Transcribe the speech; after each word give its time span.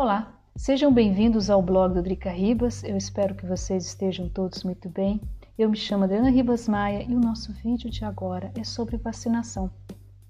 Olá, 0.00 0.32
sejam 0.56 0.90
bem-vindos 0.90 1.50
ao 1.50 1.60
blog 1.60 1.92
do 1.92 2.02
Drica 2.02 2.30
Ribas. 2.30 2.82
Eu 2.82 2.96
espero 2.96 3.34
que 3.34 3.44
vocês 3.44 3.84
estejam 3.84 4.30
todos 4.30 4.64
muito 4.64 4.88
bem. 4.88 5.20
Eu 5.58 5.68
me 5.68 5.76
chamo 5.76 6.04
Adriana 6.04 6.30
Ribas 6.30 6.66
Maia 6.66 7.02
e 7.02 7.14
o 7.14 7.20
nosso 7.20 7.52
vídeo 7.52 7.90
de 7.90 8.02
agora 8.02 8.50
é 8.56 8.64
sobre 8.64 8.96
vacinação. 8.96 9.70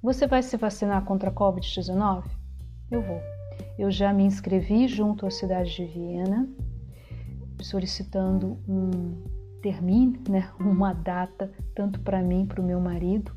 Você 0.02 0.26
vai 0.26 0.42
se 0.42 0.56
vacinar 0.56 1.04
contra 1.04 1.30
a 1.30 1.32
Covid-19? 1.32 2.24
Eu 2.90 3.00
vou. 3.00 3.20
Eu 3.78 3.92
já 3.92 4.12
me 4.12 4.24
inscrevi 4.24 4.88
junto 4.88 5.24
à 5.24 5.30
cidade 5.30 5.72
de 5.72 5.84
Viena, 5.84 6.48
solicitando 7.62 8.58
um 8.68 9.22
termine, 9.62 10.20
né, 10.28 10.50
uma 10.58 10.92
data, 10.92 11.48
tanto 11.76 12.00
para 12.00 12.20
mim, 12.20 12.44
para 12.44 12.60
o 12.60 12.66
meu 12.66 12.80
marido, 12.80 13.32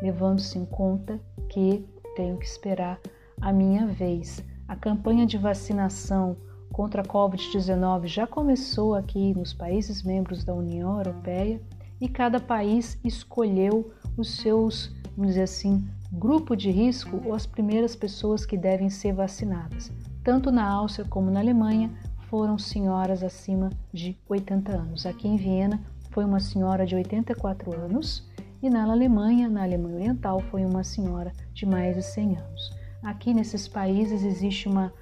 levando-se 0.00 0.56
em 0.60 0.64
conta 0.64 1.20
que 1.48 1.84
tenho 2.14 2.38
que 2.38 2.46
esperar 2.46 3.00
a 3.40 3.52
minha 3.52 3.88
vez. 3.88 4.44
A 4.72 4.76
campanha 4.76 5.26
de 5.26 5.36
vacinação 5.36 6.34
contra 6.72 7.02
a 7.02 7.04
Covid-19 7.04 8.06
já 8.06 8.26
começou 8.26 8.94
aqui 8.94 9.34
nos 9.34 9.52
países 9.52 10.02
membros 10.02 10.44
da 10.44 10.54
União 10.54 10.96
Europeia 10.96 11.60
e 12.00 12.08
cada 12.08 12.40
país 12.40 12.98
escolheu 13.04 13.92
os 14.16 14.38
seus, 14.38 14.90
vamos 15.14 15.32
dizer 15.32 15.42
assim, 15.42 15.86
grupo 16.10 16.56
de 16.56 16.70
risco 16.70 17.20
ou 17.22 17.34
as 17.34 17.44
primeiras 17.44 17.94
pessoas 17.94 18.46
que 18.46 18.56
devem 18.56 18.88
ser 18.88 19.12
vacinadas. 19.12 19.92
Tanto 20.24 20.50
na 20.50 20.66
Áustria 20.66 21.06
como 21.06 21.30
na 21.30 21.40
Alemanha 21.40 21.90
foram 22.30 22.56
senhoras 22.56 23.22
acima 23.22 23.68
de 23.92 24.16
80 24.26 24.72
anos. 24.72 25.04
Aqui 25.04 25.28
em 25.28 25.36
Viena 25.36 25.82
foi 26.12 26.24
uma 26.24 26.40
senhora 26.40 26.86
de 26.86 26.94
84 26.94 27.78
anos 27.78 28.26
e 28.62 28.70
na 28.70 28.90
Alemanha, 28.90 29.50
na 29.50 29.64
Alemanha 29.64 29.96
Oriental, 29.96 30.40
foi 30.50 30.64
uma 30.64 30.82
senhora 30.82 31.30
de 31.52 31.66
mais 31.66 31.94
de 31.94 32.02
100 32.02 32.38
anos. 32.38 32.81
Aqui 33.02 33.34
nesses 33.34 33.66
países 33.66 34.22
existe 34.22 34.68
uma, 34.68 34.92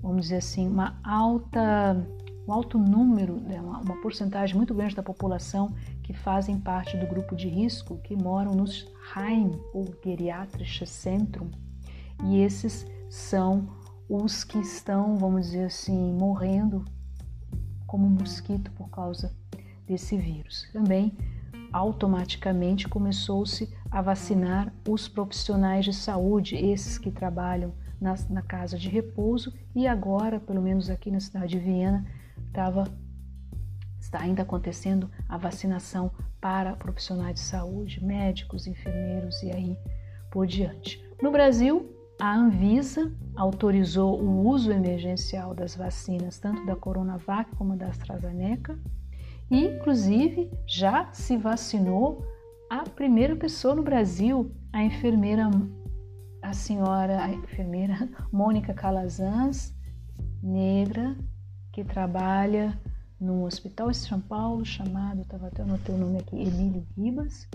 vamos 0.00 0.22
dizer 0.22 0.36
assim, 0.36 0.68
uma 0.68 1.00
alta, 1.02 1.96
um 2.46 2.52
alto 2.52 2.78
número, 2.78 3.40
né, 3.40 3.60
uma, 3.60 3.80
uma 3.80 4.00
porcentagem 4.00 4.56
muito 4.56 4.72
grande 4.72 4.94
da 4.94 5.02
população 5.02 5.74
que 6.02 6.12
fazem 6.12 6.58
parte 6.58 6.96
do 6.96 7.06
grupo 7.06 7.34
de 7.34 7.48
risco, 7.48 7.98
que 7.98 8.14
moram 8.14 8.54
nos 8.54 8.86
Heim 9.16 9.50
ou 9.74 9.84
Geriatrische 10.04 10.86
Zentrum, 10.86 11.50
e 12.24 12.38
esses 12.40 12.86
são 13.08 13.68
os 14.08 14.44
que 14.44 14.58
estão, 14.58 15.16
vamos 15.16 15.46
dizer 15.46 15.64
assim, 15.64 16.12
morrendo 16.14 16.84
como 17.86 18.08
mosquito 18.08 18.70
por 18.72 18.88
causa 18.90 19.34
desse 19.86 20.16
vírus. 20.16 20.68
Também 20.72 21.16
automaticamente 21.72 22.88
começou-se 22.88 23.72
a 23.90 24.00
vacinar 24.00 24.72
os 24.88 25.08
profissionais 25.08 25.84
de 25.84 25.92
saúde, 25.92 26.56
esses 26.56 26.96
que 26.96 27.10
trabalham 27.10 27.72
na, 28.00 28.14
na, 28.28 28.42
casa 28.42 28.78
de 28.78 28.88
repouso, 28.88 29.52
e 29.74 29.86
agora, 29.86 30.38
pelo 30.38 30.62
menos 30.62 30.88
aqui 30.88 31.10
na 31.10 31.20
cidade 31.20 31.48
de 31.48 31.58
Viena, 31.58 32.06
estava 32.46 32.84
está 34.00 34.20
ainda 34.20 34.42
acontecendo 34.42 35.10
a 35.28 35.36
vacinação 35.36 36.10
para 36.40 36.74
profissionais 36.74 37.34
de 37.34 37.40
saúde, 37.40 38.02
médicos, 38.02 38.66
enfermeiros 38.66 39.42
e 39.42 39.50
aí 39.50 39.76
por 40.30 40.46
diante. 40.46 41.04
No 41.22 41.30
Brasil, 41.30 41.94
a 42.18 42.34
Anvisa 42.34 43.12
autorizou 43.36 44.20
o 44.20 44.46
uso 44.48 44.72
emergencial 44.72 45.54
das 45.54 45.76
vacinas, 45.76 46.38
tanto 46.38 46.64
da 46.64 46.74
Coronavac 46.74 47.54
como 47.56 47.76
da 47.76 47.88
AstraZeneca, 47.88 48.78
e 49.50 49.66
inclusive 49.66 50.50
já 50.66 51.12
se 51.12 51.36
vacinou 51.36 52.24
a 52.70 52.84
primeira 52.84 53.34
pessoa 53.34 53.74
no 53.74 53.82
Brasil, 53.82 54.54
a 54.72 54.84
enfermeira, 54.84 55.50
a 56.40 56.52
senhora, 56.52 57.20
a 57.20 57.28
enfermeira 57.28 58.08
Mônica 58.32 58.72
Calazans, 58.72 59.74
negra, 60.40 61.16
que 61.72 61.82
trabalha 61.82 62.80
num 63.20 63.42
hospital 63.42 63.90
em 63.90 63.94
São 63.94 64.20
Paulo 64.20 64.64
chamado, 64.64 65.22
estava 65.22 65.48
até 65.48 65.62
anotei 65.62 65.92
o 65.92 65.98
nome 65.98 66.18
aqui, 66.20 66.36
Emílio 66.36 66.86
Ribas, 66.96 67.48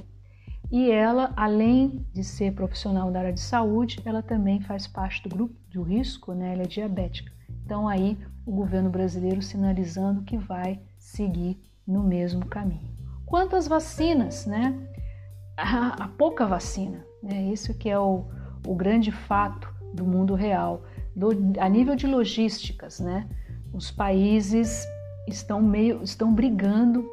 e 0.69 0.91
ela, 0.91 1.31
além 1.37 2.05
de 2.11 2.21
ser 2.21 2.53
profissional 2.53 3.09
da 3.09 3.19
área 3.19 3.33
de 3.33 3.39
saúde, 3.39 4.01
ela 4.03 4.21
também 4.21 4.59
faz 4.59 4.85
parte 4.85 5.23
do 5.23 5.33
grupo 5.33 5.55
de 5.69 5.79
risco, 5.79 6.33
né? 6.33 6.53
Ela 6.53 6.63
é 6.63 6.67
diabética. 6.67 7.31
Então 7.63 7.87
aí 7.87 8.17
o 8.45 8.51
governo 8.51 8.89
brasileiro 8.89 9.41
sinalizando 9.41 10.23
que 10.23 10.37
vai 10.37 10.81
seguir 10.97 11.57
no 11.87 12.03
mesmo 12.03 12.45
caminho. 12.47 12.93
Quanto 13.25 13.55
às 13.55 13.67
vacinas, 13.67 14.47
né? 14.47 14.94
A, 15.57 16.03
a 16.03 16.07
pouca 16.09 16.45
vacina, 16.45 17.05
né? 17.21 17.43
Isso 17.51 17.73
que 17.73 17.89
é 17.89 17.97
o, 17.97 18.25
o 18.67 18.75
grande 18.75 19.11
fato 19.11 19.73
do 19.93 20.05
mundo 20.05 20.33
real. 20.33 20.83
Do, 21.15 21.29
a 21.59 21.69
nível 21.69 21.95
de 21.95 22.07
logísticas, 22.07 22.99
né? 22.99 23.27
Os 23.73 23.91
países 23.91 24.85
estão 25.27 25.61
meio 25.61 26.03
estão 26.03 26.33
brigando 26.33 27.03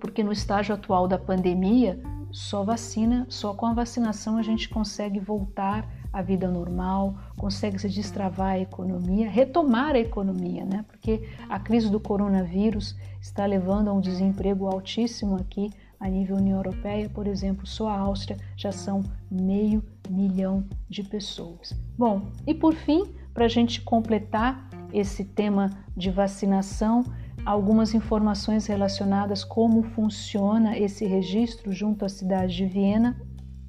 porque 0.00 0.22
no 0.22 0.32
estágio 0.32 0.74
atual 0.74 1.06
da 1.06 1.16
pandemia 1.16 1.98
só 2.32 2.64
vacina, 2.64 3.26
só 3.28 3.54
com 3.54 3.66
a 3.66 3.74
vacinação 3.74 4.36
a 4.36 4.42
gente 4.42 4.68
consegue 4.68 5.20
voltar 5.20 5.88
à 6.12 6.20
vida 6.20 6.48
normal, 6.48 7.14
consegue 7.36 7.78
se 7.78 7.88
destravar 7.88 8.52
a 8.52 8.58
economia, 8.58 9.30
retomar 9.30 9.94
a 9.94 9.98
economia, 9.98 10.64
né? 10.64 10.84
Porque 10.88 11.28
a 11.48 11.58
crise 11.58 11.90
do 11.90 12.00
coronavírus 12.00 12.96
está 13.20 13.46
levando 13.46 13.88
a 13.88 13.92
um 13.92 14.00
desemprego 14.00 14.66
altíssimo 14.66 15.36
aqui 15.36 15.70
a 16.02 16.08
nível 16.08 16.36
União 16.36 16.58
Europeia, 16.58 17.08
por 17.08 17.28
exemplo, 17.28 17.64
só 17.64 17.88
a 17.88 17.96
Áustria 17.96 18.36
já 18.56 18.72
são 18.72 19.04
meio 19.30 19.84
milhão 20.10 20.64
de 20.88 21.04
pessoas. 21.04 21.72
Bom, 21.96 22.32
e 22.44 22.52
por 22.52 22.74
fim, 22.74 23.04
para 23.32 23.44
a 23.44 23.48
gente 23.48 23.80
completar 23.80 24.68
esse 24.92 25.24
tema 25.24 25.70
de 25.96 26.10
vacinação, 26.10 27.04
algumas 27.46 27.94
informações 27.94 28.66
relacionadas 28.66 29.44
como 29.44 29.84
funciona 29.84 30.76
esse 30.76 31.06
registro 31.06 31.72
junto 31.72 32.04
à 32.04 32.08
cidade 32.08 32.56
de 32.56 32.66
Viena. 32.66 33.16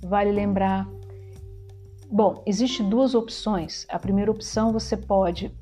Vale 0.03 0.31
lembrar, 0.31 0.89
bom, 2.11 2.43
existe 2.47 2.81
duas 2.81 3.13
opções. 3.13 3.85
A 3.89 3.99
primeira 3.99 4.31
opção 4.31 4.73
você 4.73 4.97
pode 4.97 5.55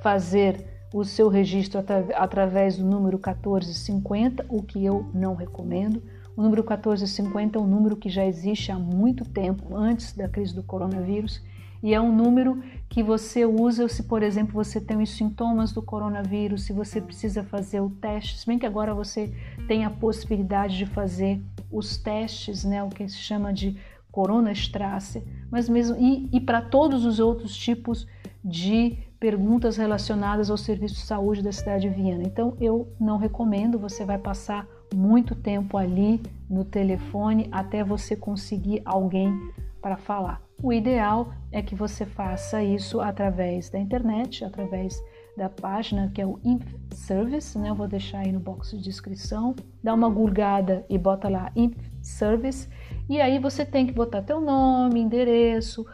fazer 0.00 0.71
o 0.92 1.04
seu 1.04 1.28
registro 1.28 1.80
atra 1.80 2.06
através 2.16 2.76
do 2.76 2.84
número 2.84 3.16
1450, 3.16 4.46
o 4.48 4.62
que 4.62 4.84
eu 4.84 5.06
não 5.14 5.34
recomendo. 5.34 6.02
O 6.36 6.42
número 6.42 6.62
1450 6.62 7.58
é 7.58 7.60
um 7.60 7.66
número 7.66 7.96
que 7.96 8.08
já 8.08 8.24
existe 8.24 8.70
há 8.70 8.78
muito 8.78 9.24
tempo, 9.24 9.76
antes 9.76 10.12
da 10.12 10.28
crise 10.28 10.54
do 10.54 10.62
coronavírus, 10.62 11.42
e 11.82 11.92
é 11.92 12.00
um 12.00 12.14
número 12.14 12.62
que 12.88 13.02
você 13.02 13.44
usa 13.44 13.88
se, 13.88 14.04
por 14.04 14.22
exemplo, 14.22 14.54
você 14.54 14.80
tem 14.80 15.02
os 15.02 15.10
sintomas 15.10 15.72
do 15.72 15.82
coronavírus, 15.82 16.62
se 16.62 16.72
você 16.72 17.00
precisa 17.00 17.42
fazer 17.42 17.80
o 17.80 17.90
teste, 17.90 18.38
se 18.38 18.46
bem 18.46 18.58
que 18.58 18.66
agora 18.66 18.94
você 18.94 19.34
tem 19.66 19.84
a 19.84 19.90
possibilidade 19.90 20.76
de 20.76 20.86
fazer 20.86 21.42
os 21.70 21.96
testes, 21.96 22.64
né, 22.64 22.82
o 22.82 22.88
que 22.88 23.08
se 23.08 23.16
chama 23.16 23.52
de 23.52 23.76
Corona 24.12 24.52
Strasse, 24.52 25.24
mas 25.50 25.68
mesmo 25.68 25.96
e, 25.98 26.28
e 26.32 26.40
para 26.40 26.60
todos 26.60 27.04
os 27.04 27.18
outros 27.18 27.56
tipos 27.56 28.06
de 28.44 28.98
perguntas 29.22 29.76
relacionadas 29.76 30.50
ao 30.50 30.56
serviço 30.56 30.96
de 30.96 31.02
saúde 31.02 31.44
da 31.44 31.52
cidade 31.52 31.88
de 31.88 31.94
Viena. 31.94 32.24
Então 32.24 32.56
eu 32.60 32.92
não 32.98 33.18
recomendo, 33.18 33.78
você 33.78 34.04
vai 34.04 34.18
passar 34.18 34.66
muito 34.92 35.36
tempo 35.36 35.78
ali 35.78 36.20
no 36.50 36.64
telefone 36.64 37.48
até 37.52 37.84
você 37.84 38.16
conseguir 38.16 38.82
alguém 38.84 39.32
para 39.80 39.96
falar. 39.96 40.42
O 40.60 40.72
ideal 40.72 41.32
é 41.52 41.62
que 41.62 41.76
você 41.76 42.04
faça 42.04 42.64
isso 42.64 43.00
através 43.00 43.70
da 43.70 43.78
internet, 43.78 44.44
através 44.44 45.00
da 45.36 45.48
página 45.48 46.10
que 46.12 46.20
é 46.20 46.26
o 46.26 46.40
Imp 46.42 46.64
Service, 46.90 47.56
né? 47.56 47.70
Eu 47.70 47.76
vou 47.76 47.86
deixar 47.86 48.18
aí 48.18 48.32
no 48.32 48.40
box 48.40 48.76
de 48.76 48.82
descrição. 48.82 49.54
Dá 49.84 49.94
uma 49.94 50.08
gulgada 50.08 50.84
e 50.90 50.98
bota 50.98 51.28
lá 51.28 51.52
Imp 51.54 51.76
Service 52.02 52.68
e 53.08 53.20
aí 53.20 53.38
você 53.38 53.64
tem 53.64 53.86
que 53.86 53.92
botar 53.92 54.22
teu 54.22 54.40
nome, 54.40 55.00
endereço, 55.00 55.86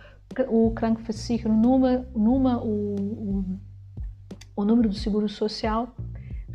o 0.49 0.71
Krankenversicherung, 0.73 1.57
numa, 1.57 2.07
numa 2.15 2.63
o, 2.63 2.95
o, 2.95 3.45
o 4.57 4.65
número 4.65 4.89
do 4.89 4.95
seguro 4.95 5.29
social, 5.29 5.95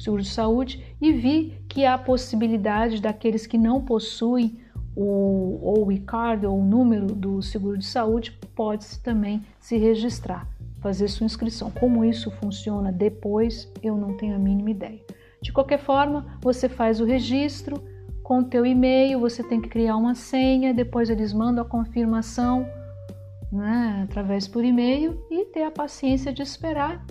seguro 0.03 0.21
de 0.21 0.29
saúde 0.29 0.83
e 1.01 1.11
vi 1.11 1.53
que 1.67 1.85
há 1.85 1.97
possibilidade 1.97 3.01
daqueles 3.01 3.47
que 3.47 3.57
não 3.57 3.81
possuem 3.81 4.59
o, 4.95 5.59
ou 5.61 5.87
o 5.87 5.91
ICARD 5.91 6.45
ou 6.45 6.59
o 6.59 6.63
número 6.63 7.07
do 7.07 7.41
seguro 7.41 7.77
de 7.77 7.85
saúde, 7.85 8.31
pode-se 8.55 9.01
também 9.01 9.43
se 9.59 9.77
registrar, 9.77 10.47
fazer 10.79 11.07
sua 11.07 11.25
inscrição. 11.25 11.71
Como 11.71 12.05
isso 12.05 12.29
funciona 12.31 12.91
depois, 12.91 13.71
eu 13.81 13.97
não 13.97 14.15
tenho 14.17 14.35
a 14.35 14.39
mínima 14.39 14.71
ideia. 14.71 14.99
De 15.41 15.51
qualquer 15.51 15.79
forma, 15.79 16.37
você 16.41 16.69
faz 16.69 17.01
o 17.01 17.05
registro 17.05 17.81
com 18.21 18.39
o 18.39 18.43
teu 18.43 18.65
e-mail, 18.65 19.19
você 19.19 19.43
tem 19.43 19.59
que 19.59 19.67
criar 19.67 19.97
uma 19.97 20.15
senha, 20.15 20.73
depois 20.73 21.09
eles 21.09 21.33
mandam 21.33 21.63
a 21.63 21.67
confirmação 21.67 22.65
né, 23.53 24.01
através 24.03 24.47
por 24.47 24.65
e-mail 24.65 25.23
e 25.29 25.45
ter 25.45 25.63
a 25.63 25.71
paciência 25.71 26.33
de 26.33 26.41
esperar 26.41 27.05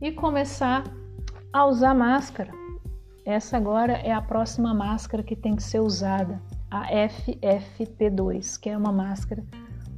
e 0.00 0.12
começar 0.12 0.84
a 1.52 1.66
usar 1.66 1.94
máscara. 1.94 2.52
Essa 3.24 3.56
agora 3.56 3.94
é 3.94 4.12
a 4.12 4.22
próxima 4.22 4.72
máscara 4.72 5.22
que 5.22 5.34
tem 5.34 5.56
que 5.56 5.62
ser 5.62 5.80
usada 5.80 6.40
a 6.70 6.86
FFP2, 6.88 8.60
que 8.60 8.70
é 8.70 8.76
uma 8.76 8.92
máscara 8.92 9.42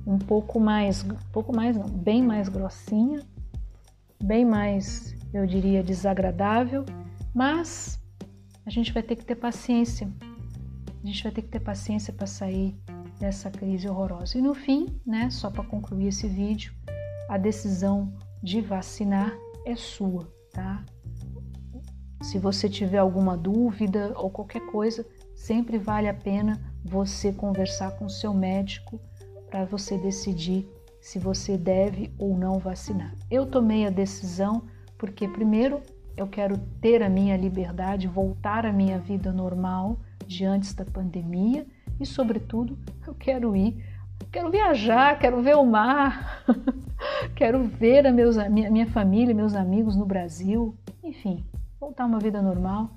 um 0.07 0.19
pouco 0.19 0.59
mais, 0.59 1.05
um 1.05 1.15
pouco 1.33 1.55
mais 1.55 1.77
não, 1.77 1.89
bem 1.89 2.23
mais 2.23 2.49
grossinha 2.49 3.21
bem 4.23 4.45
mais, 4.45 5.15
eu 5.33 5.47
diria, 5.47 5.83
desagradável, 5.83 6.85
mas 7.35 8.01
a 8.67 8.71
gente 8.71 8.93
vai 8.93 9.03
ter 9.03 9.17
que 9.17 9.25
ter 9.25 9.37
paciência. 9.37 10.09
A 11.03 11.07
gente 11.07 11.23
vai 11.23 11.33
ter 11.33 11.43
que 11.43 11.49
ter 11.49 11.61
paciência 11.61 12.13
para 12.13 12.27
sair 12.27 12.77
dessa 13.19 13.51
crise 13.51 13.89
horrorosa. 13.89 14.39
E 14.39 14.43
no 14.43 14.55
fim, 14.55 14.87
né, 15.07 15.29
só 15.31 15.51
para 15.51 15.65
concluir 15.65 16.09
esse 16.09 16.29
vídeo, 16.29 16.73
a 17.29 17.37
decisão 17.37 18.13
de 18.43 18.61
vacinar 18.61 19.37
é 19.65 19.75
sua, 19.77 20.33
tá? 20.53 20.85
Se 22.23 22.39
você 22.39 22.69
tiver 22.69 22.99
alguma 22.99 23.37
dúvida 23.37 24.13
ou 24.17 24.31
qualquer 24.31 24.65
coisa, 24.67 25.07
sempre 25.35 25.79
vale 25.79 26.09
a 26.09 26.15
pena 26.15 26.61
você 26.85 27.33
conversar 27.33 27.93
com 27.93 28.07
o 28.07 28.11
seu 28.11 28.35
médico 28.35 29.01
para 29.51 29.65
você 29.65 29.97
decidir 29.99 30.69
se 31.01 31.19
você 31.19 31.57
deve 31.57 32.13
ou 32.19 32.37
não 32.37 32.59
vacinar. 32.59 33.15
Eu 33.31 33.47
tomei 33.47 33.87
a 33.87 33.91
decisão 33.91 34.65
porque, 34.97 35.29
primeiro, 35.29 35.81
eu 36.17 36.27
quero 36.27 36.59
ter 36.81 37.03
a 37.03 37.09
minha 37.09 37.37
liberdade, 37.37 38.09
voltar 38.09 38.67
à 38.67 38.73
minha 38.73 38.99
vida 38.99 39.33
normal 39.33 40.01
de 40.27 40.45
antes 40.45 40.75
da 40.75 40.85
pandemia 40.85 41.65
e, 42.01 42.07
sobretudo, 42.07 42.79
eu 43.07 43.15
quero 43.15 43.57
ir, 43.57 43.85
quero 44.31 44.51
viajar, 44.51 45.19
quero 45.19 45.43
ver 45.43 45.57
o 45.57 45.65
mar, 45.65 46.45
quero 47.35 47.65
ver 47.65 48.07
a, 48.07 48.13
meus, 48.13 48.37
a 48.39 48.49
minha, 48.49 48.71
minha 48.71 48.87
família, 48.87 49.35
meus 49.35 49.55
amigos 49.55 49.97
no 49.97 50.07
Brasil, 50.07 50.77
enfim, 51.03 51.45
voltar 51.81 52.05
a 52.05 52.07
uma 52.07 52.19
vida 52.19 52.41
normal 52.43 52.91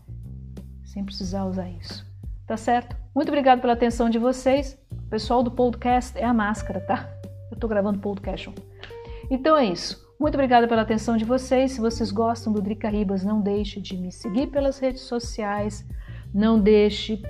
sem 0.83 1.03
precisar 1.05 1.45
usar 1.45 1.69
isso. 1.69 2.05
Tá 2.45 2.57
certo? 2.57 2.95
Muito 3.15 3.29
obrigado 3.29 3.61
pela 3.61 3.73
atenção 3.73 4.09
de 4.09 4.19
vocês. 4.19 4.77
O 4.91 5.09
pessoal 5.09 5.41
do 5.41 5.51
podcast 5.51 6.17
é 6.17 6.25
a 6.25 6.33
máscara, 6.33 6.81
tá? 6.81 7.09
Eu 7.49 7.57
tô 7.57 7.67
gravando 7.67 7.99
podcast. 7.99 8.53
Então 9.29 9.55
é 9.55 9.65
isso. 9.65 10.05
Muito 10.19 10.35
obrigada 10.35 10.67
pela 10.67 10.81
atenção 10.81 11.15
de 11.15 11.23
vocês. 11.23 11.71
Se 11.71 11.81
vocês 11.81 12.11
gostam 12.11 12.51
do 12.51 12.61
Drica 12.61 12.89
Ribas, 12.89 13.23
não 13.23 13.41
deixe 13.41 13.79
de 13.79 13.95
me 13.95 14.11
seguir 14.11 14.47
pelas 14.47 14.79
redes 14.79 15.01
sociais. 15.01 15.87
Não 16.33 16.59
deixe 16.59 17.21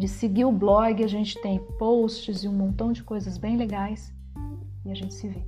de 0.00 0.08
seguir 0.08 0.46
o 0.46 0.52
blog. 0.52 1.04
A 1.04 1.06
gente 1.06 1.40
tem 1.42 1.60
posts 1.78 2.42
e 2.42 2.48
um 2.48 2.52
montão 2.52 2.90
de 2.90 3.04
coisas 3.04 3.36
bem 3.36 3.56
legais. 3.56 4.12
E 4.84 4.90
a 4.90 4.94
gente 4.94 5.12
se 5.12 5.28
vê. 5.28 5.44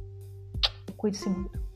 Cuide-se 0.96 1.28
muito. 1.28 1.71